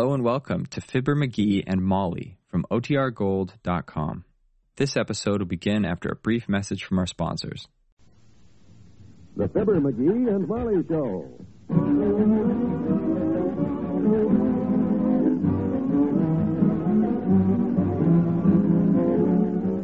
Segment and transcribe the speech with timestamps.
[0.00, 4.24] Hello and welcome to Fibber McGee and Molly from OTRGold.com.
[4.76, 7.68] This episode will begin after a brief message from our sponsors.
[9.36, 11.28] The Fibber McGee and Molly Show.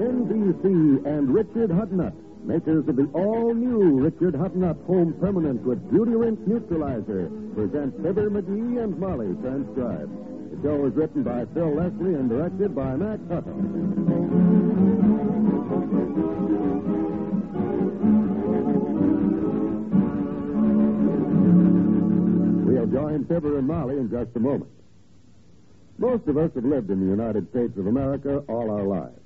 [0.00, 2.14] NBC and Richard Hudnut,
[2.46, 8.82] makers of the all-new Richard Hudnut Home Permanent with Beauty Rinse Neutralizer, present Fibber McGee
[8.82, 10.12] and Molly transcribed.
[10.52, 13.52] The show is written by Phil Leslie and directed by Max Hutto.
[22.64, 24.70] We'll join Fibber and Molly in just a moment.
[25.98, 29.25] Most of us have lived in the United States of America all our lives.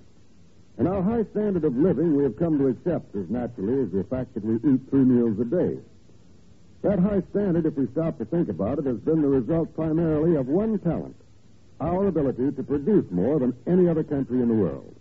[0.79, 4.05] And our high standard of living we have come to accept as naturally as the
[4.05, 5.79] fact that we eat three meals a day.
[6.83, 10.37] That high standard, if we stop to think about it, has been the result primarily
[10.37, 11.17] of one talent
[11.81, 14.95] our ability to produce more than any other country in the world.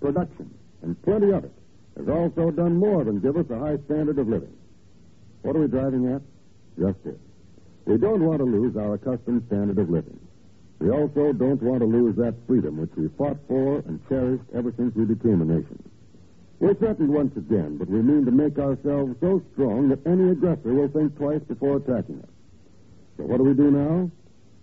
[0.00, 0.50] Production,
[0.82, 1.52] and plenty of it,
[1.96, 4.54] has also done more than give us a high standard of living.
[5.42, 6.22] What are we driving at?
[6.78, 7.16] Just this.
[7.86, 10.20] We don't want to lose our accustomed standard of living.
[10.80, 14.72] We also don't want to lose that freedom which we fought for and cherished ever
[14.78, 15.78] since we became a nation.
[16.58, 20.72] We're threatened once again, but we mean to make ourselves so strong that any aggressor
[20.72, 22.28] will think twice before attacking us.
[23.18, 24.10] So what do we do now?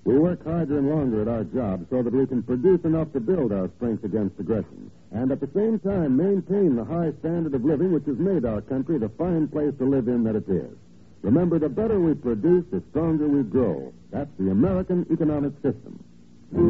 [0.06, 3.20] We work harder and longer at our job so that we can produce enough to
[3.20, 7.64] build our strength against aggression, and at the same time maintain the high standard of
[7.64, 10.74] living which has made our country the fine place to live in that it is.
[11.22, 13.92] Remember, the better we produce, the stronger we grow.
[14.12, 16.02] That's the American economic system.
[16.50, 16.64] Bank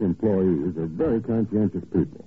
[0.00, 2.24] employees are very conscientious people.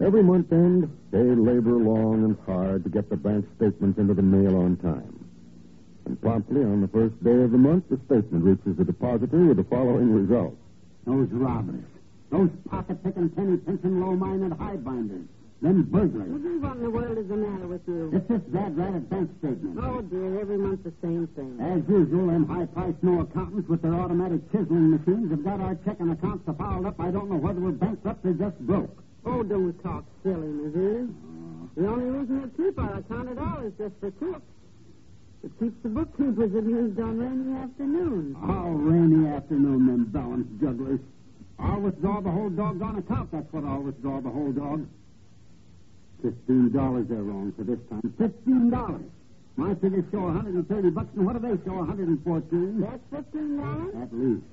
[0.00, 4.22] Every month end, they labor long and hard to get the bank statements into the
[4.22, 5.24] mail on time.
[6.06, 9.58] And promptly on the first day of the month, the statement reaches the depositor with
[9.58, 10.56] the following result.
[11.04, 11.84] Those robbers.
[12.30, 15.28] Those pocket-picking, penny-pinching, low-minded high-binders.
[15.62, 16.28] Them burglars.
[16.28, 18.10] What in the world is the matter with you?
[18.12, 19.78] It's this bad ratted bank statement.
[19.80, 21.56] Oh, dear, every month the same thing.
[21.60, 26.10] As usual, them high-priced no accountants with their automatic chiseling machines have got our checking
[26.10, 29.02] accounts so piled up I don't know whether we're bankrupt or just broke.
[29.24, 31.08] Oh, don't talk silly, Missouri.
[31.76, 34.44] The only reason we keep our account at all is just for tips.
[35.42, 38.36] It keeps the bookkeepers amused on rainy afternoons.
[38.42, 41.00] Oh, rainy afternoon, them balance jugglers.
[41.58, 43.32] I'll withdraw the whole doggone account.
[43.32, 44.86] That's what I'll withdraw the whole dog.
[46.22, 48.14] Fifteen dollars they're wrong for this time.
[48.18, 49.04] Fifteen dollars.
[49.56, 51.80] My figures show 130 bucks, and what do they show?
[51.80, 52.80] 114.
[52.80, 53.94] That's fifteen dollars?
[53.96, 54.44] At least.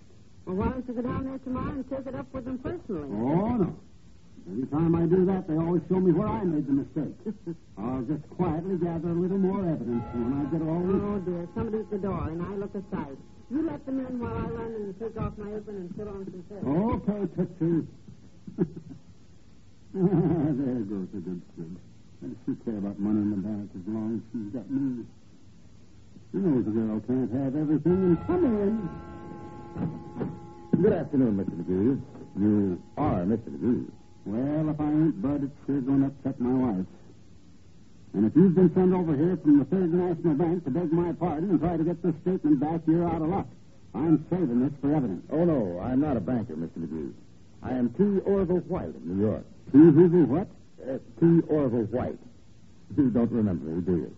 [0.45, 3.11] Well, why don't you go down there tomorrow and take it up with them personally?
[3.11, 3.75] Oh, no.
[4.47, 7.15] Every time I do that, they always show me where I made the mistake.
[7.77, 10.83] I'll just quietly gather a little more evidence, and when I get all...
[10.83, 13.15] Oh, dear, somebody at the door, and I look aside.
[13.51, 16.27] You let them in while I run and take off my apron and put on
[16.27, 16.63] some shirts.
[16.63, 17.87] Okay, Tootsie.
[19.95, 21.77] there goes a good kid.
[22.17, 25.05] What does she care about money in the bank as long as she's got me?
[26.31, 28.89] She knows a girl can't have everything and come in.
[30.81, 31.53] Good afternoon, Mr.
[31.61, 32.01] McGee.
[32.41, 33.53] You are Mr.
[33.53, 33.85] McGee.
[34.25, 36.89] Well, if I ain't, Bud, it's sure going to upset my wife.
[38.17, 41.13] And if you've been sent over here from the Third National Bank to beg my
[41.13, 43.45] pardon and try to get this statement back, you're out of luck.
[43.93, 45.21] I'm saving this for evidence.
[45.29, 46.81] Oh, no, I'm not a banker, Mr.
[46.81, 47.13] McGee.
[47.63, 48.19] I am T.
[48.25, 49.45] Orville White of New York.
[49.71, 49.77] T.
[49.77, 50.47] Hoover what?
[50.81, 51.41] Uh, T.
[51.47, 52.19] Orville White.
[52.97, 54.15] You don't remember me, do you?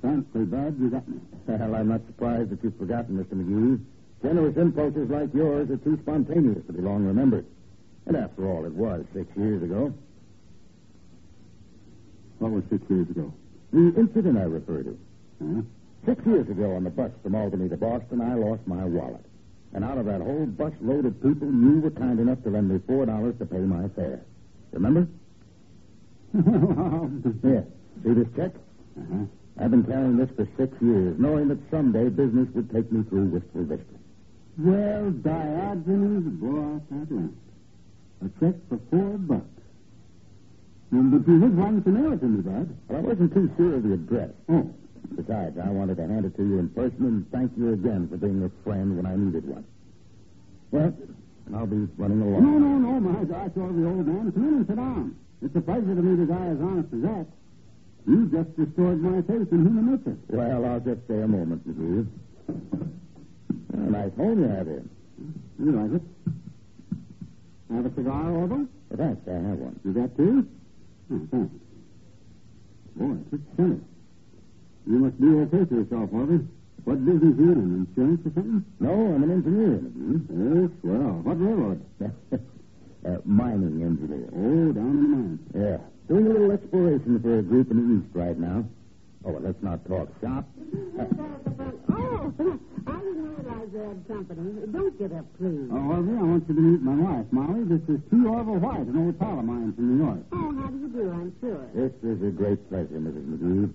[0.00, 1.20] Frankly, Bud, you got me.
[1.46, 3.34] Well, I'm not surprised that you've forgotten, Mr.
[3.34, 3.84] McGee.
[4.22, 7.44] Generous impulses like yours are too spontaneous to be long remembered.
[8.06, 9.92] And after all, it was six years ago.
[12.38, 13.32] What was six years ago?
[13.72, 14.98] The incident I refer to.
[15.42, 15.62] Huh?
[16.06, 19.24] Six years ago on the bus from Albany to Boston, I lost my wallet.
[19.72, 22.68] And out of that whole bus load of people, you were kind enough to lend
[22.68, 24.20] me four dollars to pay my fare.
[24.72, 25.06] Remember?
[27.42, 27.64] Here,
[28.02, 28.52] see this check?
[28.98, 29.24] Uh-huh.
[29.60, 33.26] I've been carrying this for six years, knowing that someday business would take me through
[33.26, 33.84] Wistful Vista.
[34.58, 37.34] Well, Diogenes, out that lamp.
[38.22, 39.44] A check for four bucks.
[40.90, 42.76] And but you would want to mail it to me, Bud.
[42.88, 44.30] But I wasn't too sure of the address.
[44.48, 44.70] Oh,
[45.16, 48.16] Besides, I wanted to hand it to you in person and thank you again for
[48.16, 49.64] being a friend when I needed one.
[50.70, 50.94] Well,
[51.54, 52.44] I'll be running along.
[52.44, 54.30] no, no, no, my gosh, over the old man.
[54.32, 55.16] Come in and sit down.
[55.42, 57.26] It's a pleasure to meet a guy as honest as that.
[58.06, 60.16] You just restored my faith in human nature.
[60.28, 62.06] Well, I'll just stay a moment, McGee.
[63.74, 64.84] A nice home you have here.
[65.58, 66.02] You like it?
[67.74, 68.66] Have a cigar, Orville?
[68.90, 69.78] Well, thanks, I have one.
[69.84, 70.46] You got two?
[71.12, 71.54] Oh, thanks.
[72.96, 73.80] Boy, it's center.
[74.86, 76.40] You must be okay for yourself, Harvey.
[76.84, 77.86] What business are you in?
[77.86, 78.64] Insurance or something?
[78.80, 80.24] No, I'm an engineer, McGee.
[80.64, 81.84] Yes, well, what railroad?
[82.32, 84.28] uh, mining engineer.
[84.32, 85.40] Oh, down in the mines.
[85.54, 85.78] Yeah.
[86.08, 88.64] Doing a little exploration for a group in the east right now.
[89.24, 90.44] Oh, well, let's not talk shop.
[90.98, 91.04] Uh,
[91.92, 92.32] Oh,
[92.86, 94.66] I didn't realize they had company.
[94.72, 95.68] Don't get up, please.
[95.72, 97.64] Oh, Harvey, I want you to meet my wife, Molly.
[97.64, 98.16] This is T.
[98.26, 100.18] Orville White, an old pal of mine from New York.
[100.32, 101.10] Oh, how do you do?
[101.10, 101.66] I'm sure.
[101.74, 103.24] this is a great pleasure, Mrs.
[103.28, 103.72] McGee.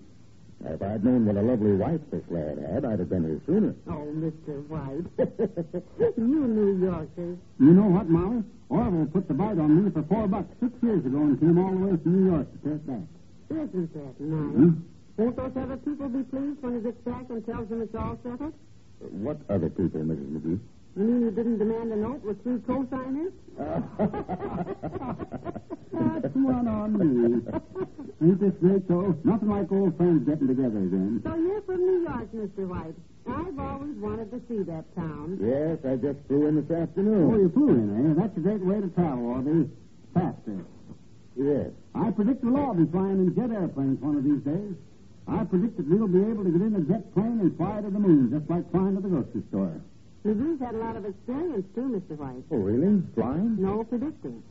[0.64, 3.76] If I'd known what a lovely wife this lad had, I'd have been here sooner.
[3.88, 4.66] Oh, Mr.
[4.68, 5.06] White.
[6.18, 7.38] you New Yorkers.
[7.60, 8.44] You know what, Molly?
[8.70, 11.72] Orville put the bite on me for four bucks six years ago and came all
[11.72, 13.08] the way from New York to pay it back.
[13.52, 14.56] Isn't that nice?
[14.56, 14.72] Hmm?
[15.18, 18.18] Won't those other people be pleased when he gets back and tells them it's all
[18.24, 18.54] settled?
[19.00, 20.32] What other people, Mrs.
[20.34, 20.60] McGee?
[20.96, 23.34] You mean you didn't demand a note with three co-signers?
[25.92, 27.42] That's one on me.
[28.24, 29.16] Ain't this great, though?
[29.24, 31.20] Nothing like old friends getting together again.
[31.24, 32.68] So you're from New York, Mr.
[32.68, 32.96] White.
[33.28, 35.38] I've always wanted to see that town.
[35.44, 37.28] yes, I just flew in this afternoon.
[37.28, 38.14] Oh, you flew in, eh?
[38.22, 39.68] That's a great way to travel, Orville.
[40.14, 40.64] Faster.
[41.36, 41.72] Yes.
[41.94, 44.76] I predict we'll all be flying in jet airplanes one of these days.
[45.28, 47.90] I predict that we'll be able to get in a jet plane and fly to
[47.90, 49.82] the moon, just like flying to the grocery store.
[50.26, 52.18] McGee's had a lot of experience, too, Mr.
[52.18, 52.44] White.
[52.52, 53.02] Oh, really?
[53.14, 53.62] Flying?
[53.62, 54.42] No predicting.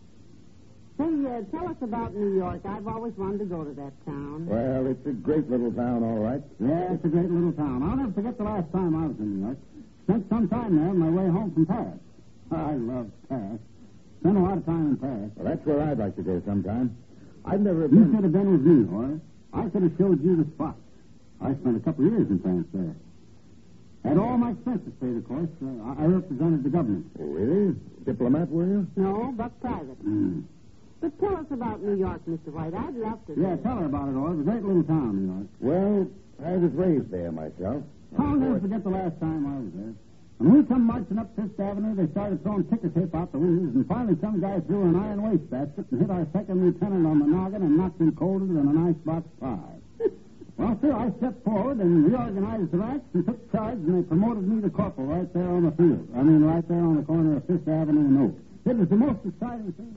[0.97, 2.61] Say, uh, tell us about New York.
[2.65, 4.47] I've always wanted to go to that town.
[4.47, 6.41] Well, it's a great little town, all right.
[6.61, 7.83] Yeah, it's a great little town.
[7.83, 9.59] I'll never forget the last time I was in New York.
[10.05, 11.99] Spent some time there on my way home from Paris.
[12.53, 13.59] I love Paris.
[14.21, 15.31] Spent a lot of time in Paris.
[15.35, 16.97] Well, that's where I'd like to go sometime.
[17.45, 18.15] I've never You been.
[18.15, 19.21] should have been with me, Horace.
[19.53, 20.79] I could have showed you the spots.
[21.41, 22.95] I spent a couple of years in France there.
[24.05, 25.49] Had all my expenses paid, of course.
[25.65, 27.07] Uh, I I represented the government.
[27.19, 27.75] Oh, really?
[28.05, 28.87] Diplomat, were you?
[28.97, 29.97] No, but private.
[30.05, 30.45] Mm.
[31.01, 32.53] But tell us about New York, Mr.
[32.53, 32.75] White.
[32.75, 33.33] I'd love to.
[33.37, 34.41] Yeah, tell her about it, Horace.
[34.41, 35.49] A great little town, New York.
[35.61, 36.07] Well,
[36.45, 37.83] I was raised there myself.
[38.19, 39.95] I'll never forget the last time I was there.
[40.39, 43.75] When we come marching up Fifth Avenue, they started throwing ticker tape out the windows,
[43.75, 47.27] and finally some guy threw an iron wastebasket and hit our second lieutenant on the
[47.27, 49.79] noggin and knocked him colder than an icebox pie.
[50.57, 54.47] well, sir, I stepped forward and reorganized the ranks and took charge, and they promoted
[54.47, 56.09] me to corporal right there on the field.
[56.17, 58.35] I mean, right there on the corner of Fifth Avenue and Oak.
[58.67, 59.95] It was the most exciting thing.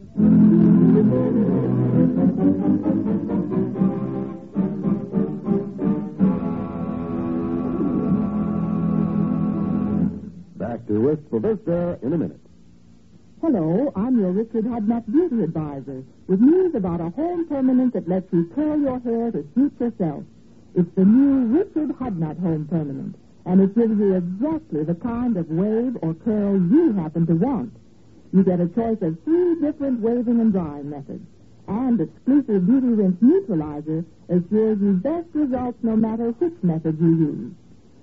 [10.57, 12.41] Back to Wistful Vista in a minute.
[13.41, 18.33] Hello, I'm your Richard Hudnut Beauty Advisor with news about a home permanent that lets
[18.33, 20.23] you curl your hair to suit yourself.
[20.75, 23.15] It's the new Richard Hudnut Home Permanent,
[23.45, 27.73] and it gives you exactly the kind of wave or curl you happen to want.
[28.33, 31.25] You get a choice of three different waving and drying methods,
[31.67, 37.53] and exclusive Beauty Rinse Neutralizer assures you best results no matter which method you use.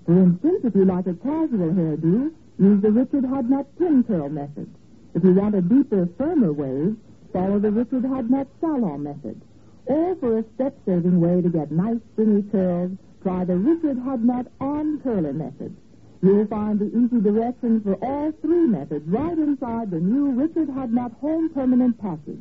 [0.06, 4.68] For instance, if you like a casual hairdo, use the Richard Hudnut Pin Curl method.
[5.14, 6.96] If you want a deeper, firmer wave,
[7.32, 9.40] follow the Richard Hudnut Salon method.
[9.86, 12.92] Or for a step-saving way to get nice, stringy curls,
[13.22, 15.76] try the Richard Hudnut On Curler method.
[16.22, 21.18] You'll find the easy directions for all three methods right inside the new Richard Hudnut
[21.20, 22.40] Home Permanent package.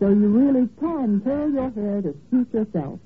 [0.00, 2.98] So you really can curl your hair to suit yourself.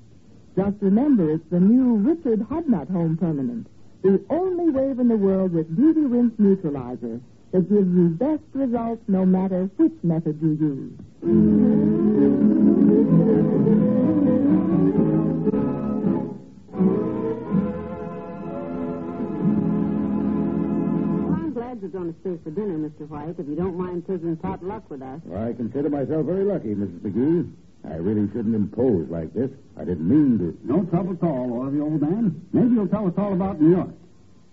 [0.55, 3.67] Just remember, it's the new Richard Hudnut Home Permanent,
[4.01, 9.03] the only wave in the world with Beauty Rinse Neutralizer that gives you best results
[9.07, 12.16] no matter which method you use.
[21.97, 23.09] Going to stay for dinner, Mr.
[23.09, 25.19] White, if you don't mind taking pot luck with us.
[25.25, 26.99] Well, I consider myself very lucky, Mrs.
[26.99, 27.51] McGee.
[27.89, 29.49] I really shouldn't impose like this.
[29.75, 30.57] I didn't mean to.
[30.63, 32.39] No trouble at all, Orville, old man.
[32.53, 33.89] Maybe you'll tell us all about New York.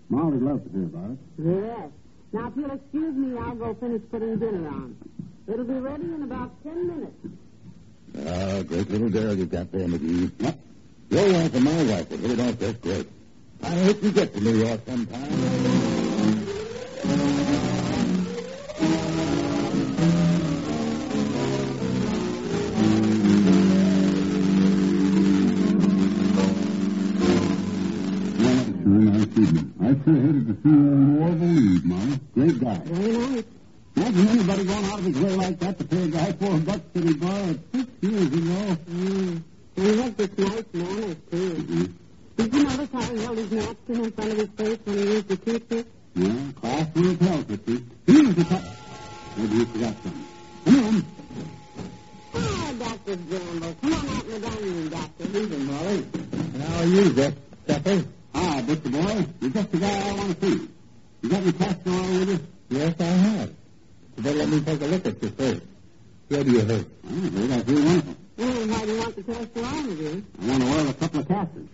[0.09, 1.17] Molly'd love to hear about it.
[1.37, 1.89] Yes.
[2.33, 4.97] Now, if you'll excuse me, I'll go finish putting dinner on.
[5.47, 7.17] It'll be ready in about ten minutes.
[8.25, 10.31] Ah, great little girl you've got there, McGee.
[10.39, 10.59] Yep.
[11.09, 13.07] Your wife and my wife will hit it off just great.
[13.61, 15.94] I hope you get to New York sometime.
[29.29, 29.73] Evening.
[29.81, 32.19] I sure hated to see old Orville leave, Molly.
[32.33, 32.77] Great guy.
[32.85, 33.43] Very nice.
[33.95, 36.81] Imagine anybody going out of his way like that to pay a guy four bucks
[36.93, 38.77] that he borrowed six years ago.
[38.89, 39.43] Mm.
[39.77, 41.93] And he had this nice manners, too.
[42.37, 45.03] Did you notice how he held his napkin in front of his face when he
[45.03, 45.87] used the toothpick?
[46.15, 47.85] Yeah, class will tell, Christy.
[48.05, 48.63] Here's the cup.
[49.37, 50.25] Maybe you forgot something.
[50.65, 51.05] Come on.
[52.33, 53.15] Oh, Dr.
[53.15, 53.75] gamble.
[53.81, 55.23] Come on out in the dining room, Doctor.
[55.23, 56.05] Evening, Molly.
[56.59, 57.33] How are you, Dick?
[58.35, 58.55] Ah, Steffi?
[58.55, 59.25] Hi, Butcher boy.
[59.41, 60.67] You're just the guy I want to see.
[61.21, 62.39] You got any castor oil with you?
[62.69, 63.49] Yes, I have.
[64.17, 65.61] You better let me take a look at you first.
[66.27, 66.87] Where do you hurt?
[67.07, 67.51] Oh, great.
[67.51, 68.15] I feel wonderful.
[68.37, 70.23] Well, why do you want the castor oil with you?
[70.41, 71.67] I want to oil a couple of castors.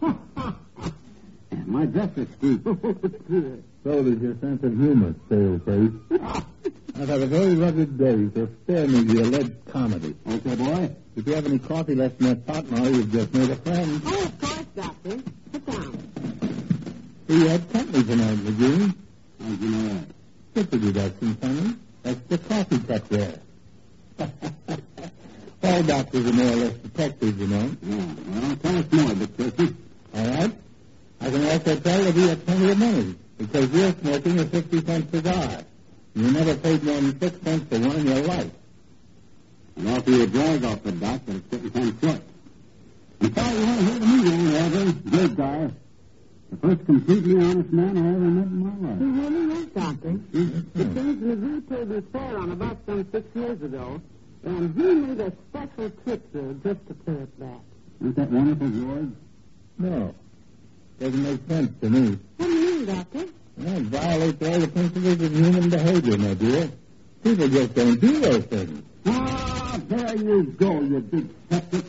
[1.66, 2.66] My dress is squeaked.
[3.82, 6.20] So does your sense of humor, stale face.
[6.96, 10.14] I've had a very rugged day, so spare me the alleged comedy.
[10.28, 10.94] Okay, boy.
[11.16, 14.02] If you have any coffee left in that pot, Molly, you've just made a friend.
[14.04, 15.16] Oh, of course, Doctor.
[17.30, 18.92] We had company tonight, McGee.
[19.40, 20.04] How'd you know
[20.54, 20.72] that?
[20.72, 21.76] You'd have some funny.
[22.02, 23.38] That's the coffee cup there.
[25.62, 27.70] All doctors are more or less detectives, you know.
[27.82, 28.14] Yeah.
[28.26, 29.76] Well, tell us more, Dick Tracy.
[30.12, 30.52] All right?
[31.20, 35.10] I can also tell that he had plenty of money, because you're smoking a 50-cent
[35.12, 35.62] cigar.
[36.16, 38.50] You never paid more than six cents for one in your life.
[39.76, 41.20] And offer you a drag off the dock,
[46.62, 49.32] first completely honest man I ever met in my He life.
[49.32, 50.10] really is, Doctor.
[50.32, 54.00] It seems McGee paid his fare on a bus some six years ago,
[54.44, 57.60] and he made a special trip there just to pay it back.
[58.00, 59.10] Isn't that wonderful, George?
[59.78, 60.14] No.
[60.98, 62.18] Doesn't make sense to me.
[62.36, 63.24] What do you mean, Doctor?
[63.56, 66.70] Well, it violates all the principles of human behavior, my dear.
[67.24, 68.82] People just don't do those things.
[69.06, 71.84] Ah, there you go, you big skeptic.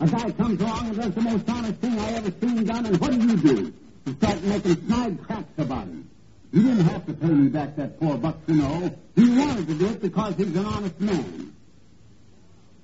[0.00, 3.00] A guy comes along and does the most honest thing I ever seen done, and
[3.00, 3.72] what do you do?
[4.08, 6.08] You start making snide cracks about him.
[6.50, 8.90] You didn't have to pay me back that four bucks, you know.
[9.14, 11.54] He wanted to do it because he's an honest man.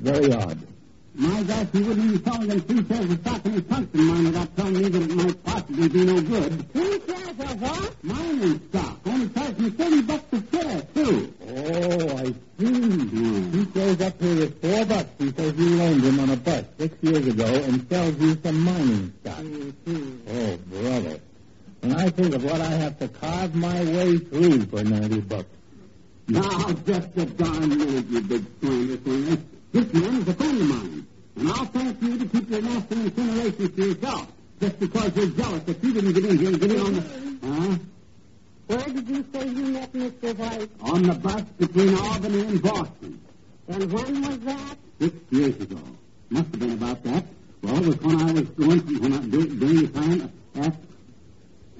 [0.01, 0.59] Very odd.
[1.15, 4.25] My gosh, he wouldn't even sell them three shares of stock in his tungsten mine
[4.25, 6.73] without telling me that it might possibly be no good.
[6.73, 8.05] Three shares of what?
[8.05, 8.99] Mining stock.
[9.07, 11.35] Only charged me 30 bucks a share, too.
[11.49, 12.25] Oh, I
[12.59, 13.09] see.
[13.51, 16.65] He shows up here with four bucks he says you loaned him on a bus
[16.79, 19.39] six years ago and sells you some mining stock.
[19.39, 21.21] Oh, brother.
[21.81, 25.49] When I think of what I have to carve my way through for 90 bucks.
[26.27, 29.39] Now, just a darn minute, you big slander slinger.
[29.73, 32.95] This man is a friend of mine, and I'll thank you to keep your nasty
[32.95, 34.29] insinuations to yourself,
[34.61, 37.01] just because you're jealous that you didn't get in here and get in on the...
[37.43, 37.77] Huh?
[38.69, 40.39] Where did you say you met Mr.
[40.39, 40.71] White?
[40.81, 43.21] On the bus between Albany and Boston,
[43.67, 44.77] And when was that?
[45.01, 45.79] six years ago.
[46.31, 47.25] Must have been about that.
[47.61, 50.77] Well, it was when I was going, when I, during the time, that...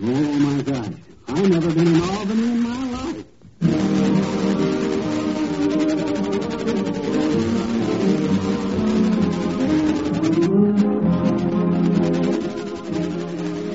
[0.03, 0.89] Oh, my gosh.
[1.29, 3.25] I've never been in Albany in my life.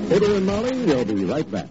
[0.09, 1.69] Fibber and Molly will be right back.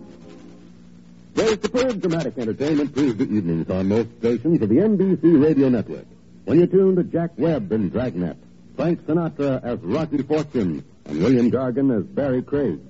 [1.38, 6.06] There's superb dramatic entertainment Tuesday evenings on most stations of the NBC radio network.
[6.46, 8.36] When you tune to Jack Webb in Dragnet,
[8.74, 12.80] Frank Sinatra as Rocky Fortune, and William Gargan as Barry Craig.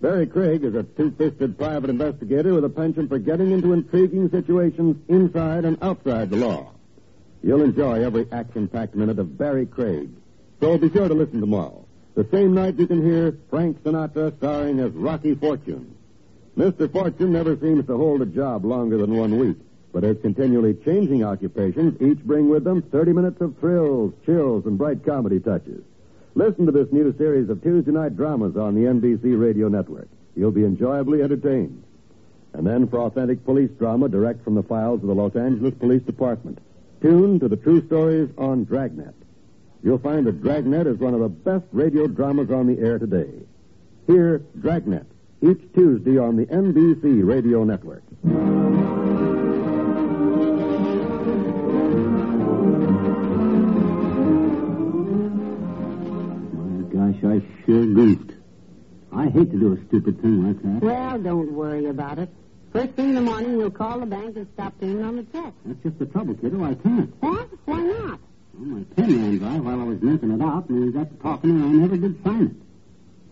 [0.00, 4.96] Barry Craig is a two-fisted private investigator with a penchant for getting into intriguing situations
[5.06, 6.72] inside and outside the law.
[7.40, 10.10] You'll enjoy every action-packed minute of Barry Craig.
[10.58, 11.86] So be sure to listen tomorrow.
[12.16, 15.94] The same night you can hear Frank Sinatra starring as Rocky Fortune.
[16.56, 16.90] Mr.
[16.90, 19.56] Fortune never seems to hold a job longer than one week,
[19.92, 24.76] but his continually changing occupations each bring with them 30 minutes of thrills, chills, and
[24.76, 25.82] bright comedy touches.
[26.34, 30.08] Listen to this new series of Tuesday night dramas on the NBC Radio Network.
[30.36, 31.82] You'll be enjoyably entertained.
[32.52, 36.02] And then for authentic police drama direct from the files of the Los Angeles Police
[36.02, 36.58] Department.
[37.00, 39.14] Tune to the true stories on Dragnet.
[39.82, 43.30] You'll find that Dragnet is one of the best radio dramas on the air today.
[44.06, 45.06] Hear Dragnet
[45.42, 48.02] each Tuesday on the NBC Radio Network.
[55.50, 58.32] My gosh, I sure goofed.
[59.12, 60.82] I hate to do a stupid thing like that.
[60.84, 62.28] Well, don't worry about it.
[62.72, 65.52] First thing in the morning, we'll call the bank and stop paying on the check.
[65.64, 66.62] That's just the trouble, kiddo.
[66.62, 67.12] I can't.
[67.20, 67.48] What?
[67.64, 68.20] Why not?
[68.54, 71.16] Well, my pen ran dry while I was making it out, and we got to
[71.16, 72.52] talking, and I never did sign it.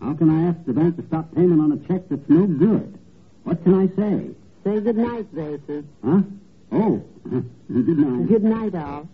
[0.01, 2.97] How can I ask the bank to stop payment on a check that's no good?
[3.43, 4.29] What can I say?
[4.63, 5.83] Say good night, Gracie.
[6.03, 6.21] Huh?
[6.71, 8.27] Oh, good night.
[8.27, 9.07] Good night, all.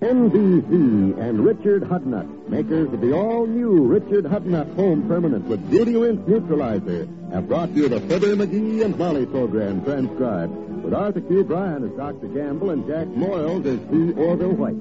[0.00, 6.26] NBC and Richard Hudnut, makers of the all-new Richard Hudnut Home Permanent with Beauty Rinse
[6.26, 11.44] Neutralizer, have brought you the Fibber McGee and Molly program transcribed with Arthur Q.
[11.44, 12.28] Bryan as Dr.
[12.28, 14.12] Gamble and Jack Moyles as E.
[14.18, 14.76] Orville White.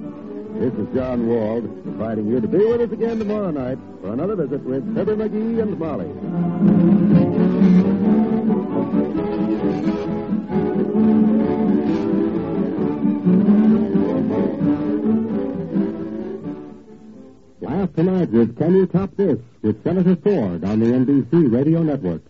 [0.59, 4.35] This is John Wald inviting you to be with us again tomorrow night for another
[4.35, 6.09] visit with Fibber McGee and Molly.
[17.61, 22.23] Last tonight was Can You Top This with Senator Ford on the NBC Radio Network.